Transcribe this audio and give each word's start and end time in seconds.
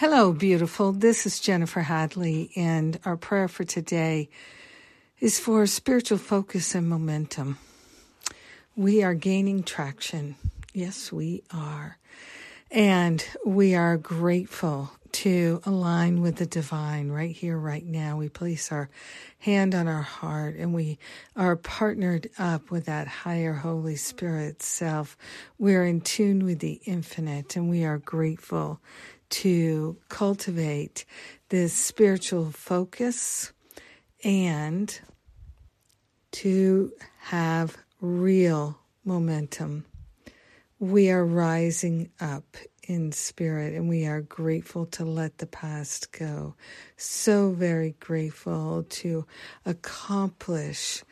Hello, 0.00 0.32
beautiful. 0.32 0.92
This 0.92 1.26
is 1.26 1.40
Jennifer 1.40 1.80
Hadley, 1.80 2.52
and 2.54 3.00
our 3.04 3.16
prayer 3.16 3.48
for 3.48 3.64
today 3.64 4.28
is 5.18 5.40
for 5.40 5.66
spiritual 5.66 6.18
focus 6.18 6.76
and 6.76 6.88
momentum. 6.88 7.58
We 8.76 9.02
are 9.02 9.14
gaining 9.14 9.64
traction. 9.64 10.36
Yes, 10.72 11.10
we 11.10 11.42
are. 11.50 11.98
And 12.70 13.26
we 13.44 13.74
are 13.74 13.96
grateful 13.96 14.92
to 15.10 15.60
align 15.66 16.20
with 16.20 16.36
the 16.36 16.46
divine 16.46 17.08
right 17.08 17.34
here, 17.34 17.58
right 17.58 17.84
now. 17.84 18.18
We 18.18 18.28
place 18.28 18.70
our 18.70 18.90
hand 19.40 19.74
on 19.74 19.88
our 19.88 20.02
heart 20.02 20.54
and 20.54 20.74
we 20.74 20.98
are 21.34 21.56
partnered 21.56 22.30
up 22.38 22.70
with 22.70 22.84
that 22.84 23.08
higher 23.08 23.54
Holy 23.54 23.96
Spirit 23.96 24.62
self. 24.62 25.16
We're 25.58 25.84
in 25.84 26.02
tune 26.02 26.44
with 26.44 26.60
the 26.60 26.80
infinite 26.84 27.56
and 27.56 27.68
we 27.68 27.84
are 27.84 27.98
grateful 27.98 28.80
to 29.30 29.96
cultivate 30.08 31.04
this 31.48 31.72
spiritual 31.72 32.50
focus 32.50 33.52
and 34.24 35.00
to 36.32 36.92
have 37.20 37.76
real 38.00 38.78
momentum. 39.04 39.84
We 40.78 41.10
are 41.10 41.24
rising 41.24 42.10
up 42.20 42.56
in 42.88 43.12
spirit 43.12 43.74
and 43.74 43.88
we 43.88 44.06
are 44.06 44.22
grateful 44.22 44.86
to 44.86 45.04
let 45.04 45.38
the 45.38 45.46
past 45.46 46.10
go. 46.12 46.54
So 46.96 47.50
very 47.50 47.94
grateful 48.00 48.84
to 48.88 49.26
accomplish 49.66 51.04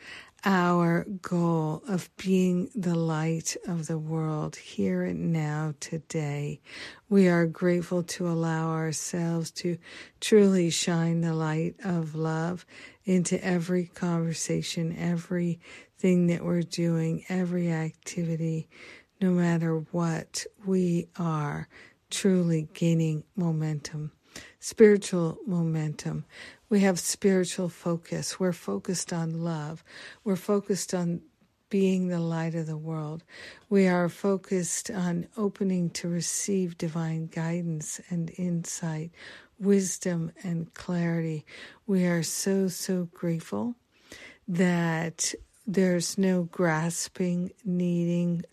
our 0.47 1.05
goal 1.21 1.83
of 1.89 2.09
being 2.15 2.69
the 2.73 2.95
light 2.95 3.57
of 3.67 3.87
the 3.87 3.97
world 3.97 4.55
here 4.55 5.03
and 5.03 5.33
now 5.33 5.73
today. 5.81 6.61
We 7.09 7.27
are 7.27 7.45
grateful 7.45 8.03
to 8.03 8.29
allow 8.29 8.69
ourselves 8.69 9.51
to 9.51 9.77
truly 10.21 10.69
shine 10.69 11.19
the 11.19 11.33
light 11.33 11.75
of 11.83 12.15
love 12.15 12.65
into 13.03 13.43
every 13.43 13.87
conversation, 13.87 14.95
every 14.97 15.59
thing 15.99 16.27
that 16.27 16.45
we're 16.45 16.61
doing, 16.61 17.25
every 17.27 17.69
activity 17.69 18.69
no 19.21 19.31
matter 19.31 19.79
what, 19.91 20.45
we 20.65 21.07
are 21.17 21.67
truly 22.09 22.67
gaining 22.73 23.23
momentum, 23.35 24.11
spiritual 24.59 25.37
momentum. 25.45 26.25
We 26.69 26.81
have 26.81 26.99
spiritual 26.99 27.69
focus. 27.69 28.39
We're 28.39 28.53
focused 28.53 29.13
on 29.13 29.43
love. 29.43 29.83
We're 30.23 30.35
focused 30.35 30.93
on 30.93 31.21
being 31.69 32.07
the 32.07 32.19
light 32.19 32.55
of 32.55 32.65
the 32.65 32.77
world. 32.77 33.23
We 33.69 33.87
are 33.87 34.09
focused 34.09 34.89
on 34.89 35.27
opening 35.37 35.89
to 35.91 36.07
receive 36.07 36.77
divine 36.77 37.27
guidance 37.27 37.99
and 38.09 38.31
insight, 38.37 39.11
wisdom 39.59 40.31
and 40.43 40.73
clarity. 40.73 41.45
We 41.85 42.05
are 42.05 42.23
so, 42.23 42.67
so 42.67 43.09
grateful 43.13 43.75
that 44.47 45.33
there's 45.65 46.17
no 46.17 46.43
grasping, 46.43 47.51
needing, 47.65 48.43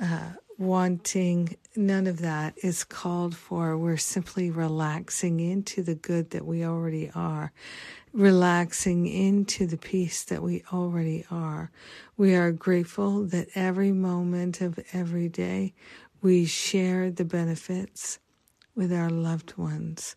uh, 0.00 0.32
wanting, 0.62 1.56
none 1.76 2.06
of 2.06 2.20
that 2.20 2.54
is 2.62 2.84
called 2.84 3.36
for. 3.36 3.76
We're 3.76 3.96
simply 3.96 4.50
relaxing 4.50 5.40
into 5.40 5.82
the 5.82 5.96
good 5.96 6.30
that 6.30 6.46
we 6.46 6.64
already 6.64 7.10
are, 7.14 7.52
relaxing 8.12 9.06
into 9.06 9.66
the 9.66 9.76
peace 9.76 10.24
that 10.24 10.42
we 10.42 10.62
already 10.72 11.26
are. 11.30 11.70
We 12.16 12.34
are 12.34 12.52
grateful 12.52 13.24
that 13.26 13.48
every 13.54 13.92
moment 13.92 14.60
of 14.60 14.78
every 14.92 15.28
day 15.28 15.74
we 16.20 16.44
share 16.44 17.10
the 17.10 17.24
benefits 17.24 18.18
with 18.74 18.92
our 18.92 19.10
loved 19.10 19.56
ones 19.58 20.14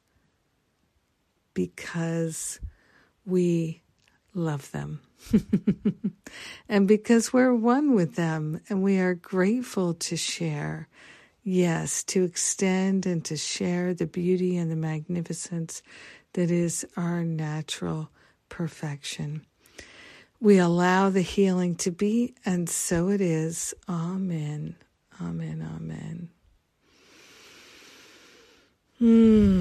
because 1.54 2.60
we 3.26 3.82
love 4.35 4.72
them. 4.72 5.01
and 6.69 6.88
because 6.88 7.34
we're 7.34 7.53
one 7.53 7.96
with 7.96 8.16
them 8.16 8.62
and 8.69 8.84
we 8.84 9.00
are 9.00 9.16
grateful 9.16 9.94
to 9.96 10.16
share, 10.18 10.88
yes, 11.44 12.03
to 12.03 12.23
extend 12.23 13.06
and 13.06 13.25
to 13.25 13.38
share 13.38 13.94
the 13.94 14.06
beauty 14.06 14.57
and 14.57 14.69
the 14.69 14.75
magnificence 14.75 15.81
that 16.34 16.51
is 16.51 16.85
our 16.97 17.23
natural 17.23 18.09
perfection. 18.50 19.46
We 20.40 20.57
allow 20.57 21.09
the 21.09 21.22
healing 21.22 21.75
to 21.78 21.91
be, 21.91 22.35
and 22.46 22.69
so 22.69 23.09
it 23.09 23.22
is. 23.22 23.73
Amen. 23.88 24.75
Amen. 25.22 25.67
Amen. 25.75 26.29
Hmm. 29.00 29.55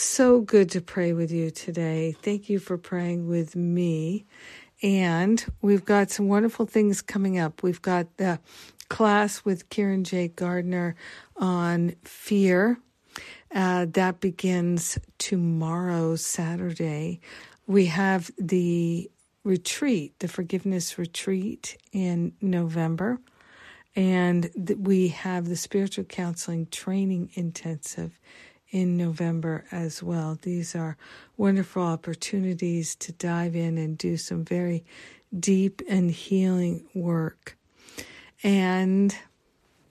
So 0.00 0.40
good 0.40 0.70
to 0.70 0.80
pray 0.80 1.12
with 1.12 1.30
you 1.30 1.50
today. 1.50 2.16
Thank 2.22 2.48
you 2.48 2.58
for 2.58 2.78
praying 2.78 3.28
with 3.28 3.54
me. 3.54 4.24
And 4.82 5.44
we've 5.60 5.84
got 5.84 6.10
some 6.10 6.26
wonderful 6.26 6.64
things 6.64 7.02
coming 7.02 7.38
up. 7.38 7.62
We've 7.62 7.82
got 7.82 8.16
the 8.16 8.40
class 8.88 9.44
with 9.44 9.68
Kieran 9.68 10.04
J. 10.04 10.28
Gardner 10.28 10.96
on 11.36 11.96
fear. 12.02 12.80
Uh, 13.54 13.86
that 13.90 14.20
begins 14.20 14.98
tomorrow, 15.18 16.16
Saturday. 16.16 17.20
We 17.66 17.84
have 17.86 18.30
the 18.38 19.10
retreat, 19.44 20.18
the 20.20 20.28
forgiveness 20.28 20.96
retreat 20.96 21.76
in 21.92 22.32
November. 22.40 23.20
And 23.94 24.50
we 24.78 25.08
have 25.08 25.46
the 25.46 25.56
spiritual 25.56 26.04
counseling 26.04 26.68
training 26.68 27.32
intensive 27.34 28.18
in 28.70 28.96
November 28.96 29.64
as 29.72 30.02
well. 30.02 30.38
These 30.40 30.74
are 30.74 30.96
wonderful 31.36 31.82
opportunities 31.82 32.94
to 32.96 33.12
dive 33.12 33.56
in 33.56 33.78
and 33.78 33.98
do 33.98 34.16
some 34.16 34.44
very 34.44 34.84
deep 35.38 35.82
and 35.88 36.10
healing 36.10 36.86
work. 36.94 37.56
And 38.42 39.14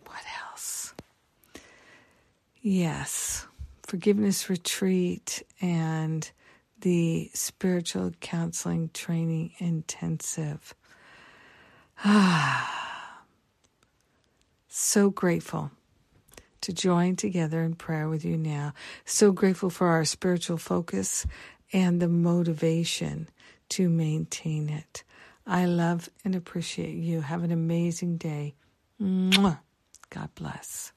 what 0.06 0.24
else? 0.50 0.94
Yes, 2.62 3.48
forgiveness 3.84 4.50
retreat 4.50 5.44
and 5.62 6.30
the 6.82 7.30
spiritual 7.34 8.12
counseling 8.22 8.90
training 8.94 9.52
intensive. 9.58 10.74
Ah 12.04 12.76
so 14.70 15.10
grateful 15.10 15.72
to 16.62 16.74
join 16.74 17.16
together 17.16 17.64
in 17.64 17.76
prayer 17.76 18.10
with 18.10 18.26
you 18.26 18.38
now. 18.38 18.74
So 19.06 19.32
grateful 19.32 19.70
for 19.70 19.88
our 19.88 20.06
spiritual 20.06 20.58
focus 20.58 21.26
and 21.74 22.02
the 22.02 22.08
motivation 22.08 23.30
to 23.70 23.90
maintain 23.90 24.70
it. 24.70 25.04
I 25.46 25.66
love 25.66 26.10
and 26.26 26.36
appreciate 26.36 26.96
you. 26.96 27.22
Have 27.22 27.44
an 27.44 27.52
amazing 27.52 28.18
day. 28.18 28.56
God 30.10 30.30
bless. 30.36 30.92